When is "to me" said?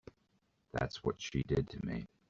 1.69-2.07